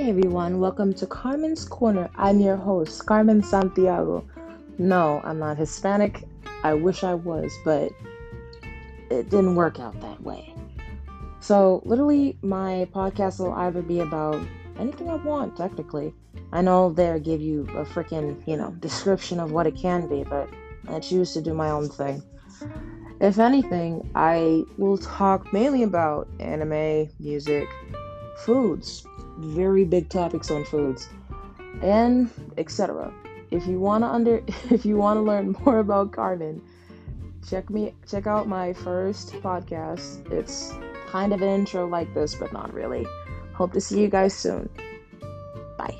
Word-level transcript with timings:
Hey 0.00 0.08
everyone, 0.08 0.60
welcome 0.60 0.94
to 0.94 1.06
Carmen's 1.06 1.66
Corner. 1.66 2.08
I'm 2.16 2.40
your 2.40 2.56
host, 2.56 3.04
Carmen 3.04 3.42
Santiago. 3.42 4.26
No, 4.78 5.20
I'm 5.24 5.38
not 5.38 5.58
Hispanic. 5.58 6.26
I 6.64 6.72
wish 6.72 7.04
I 7.04 7.12
was, 7.12 7.52
but 7.66 7.92
it 9.10 9.28
didn't 9.28 9.56
work 9.56 9.78
out 9.78 10.00
that 10.00 10.22
way. 10.22 10.54
So, 11.40 11.82
literally, 11.84 12.38
my 12.40 12.88
podcast 12.94 13.40
will 13.40 13.52
either 13.52 13.82
be 13.82 14.00
about 14.00 14.42
anything 14.78 15.10
I 15.10 15.16
want, 15.16 15.58
technically. 15.58 16.14
I 16.50 16.62
know 16.62 16.90
they 16.90 17.20
give 17.20 17.42
you 17.42 17.68
a 17.74 17.84
freaking, 17.84 18.42
you 18.48 18.56
know, 18.56 18.70
description 18.70 19.38
of 19.38 19.52
what 19.52 19.66
it 19.66 19.76
can 19.76 20.08
be, 20.08 20.24
but 20.24 20.48
I 20.88 21.00
choose 21.00 21.34
to 21.34 21.42
do 21.42 21.52
my 21.52 21.68
own 21.68 21.90
thing. 21.90 22.22
If 23.20 23.38
anything, 23.38 24.10
I 24.14 24.64
will 24.78 24.96
talk 24.96 25.52
mainly 25.52 25.82
about 25.82 26.26
anime, 26.40 27.10
music, 27.18 27.68
foods, 28.38 29.04
very 29.40 29.84
big 29.84 30.08
topics 30.08 30.50
on 30.50 30.64
foods, 30.64 31.08
and 31.82 32.30
etc. 32.56 33.12
If 33.50 33.66
you 33.66 33.80
want 33.80 34.04
to 34.04 34.08
under 34.08 34.42
if 34.70 34.84
you 34.84 34.96
want 34.96 35.18
to 35.18 35.22
learn 35.22 35.56
more 35.64 35.78
about 35.78 36.12
Carmen, 36.12 36.62
check 37.48 37.70
me 37.70 37.94
check 38.08 38.26
out 38.26 38.48
my 38.48 38.72
first 38.72 39.32
podcast. 39.34 40.30
It's 40.30 40.72
kind 41.06 41.32
of 41.32 41.42
an 41.42 41.48
intro 41.48 41.86
like 41.86 42.12
this, 42.14 42.34
but 42.34 42.52
not 42.52 42.72
really. 42.72 43.06
Hope 43.54 43.72
to 43.72 43.80
see 43.80 44.00
you 44.00 44.08
guys 44.08 44.34
soon. 44.34 44.68
Bye. 45.76 45.98